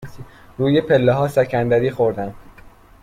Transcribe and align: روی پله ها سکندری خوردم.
روی 0.57 0.81
پله 0.81 1.13
ها 1.13 1.27
سکندری 1.27 1.91
خوردم. 1.91 2.33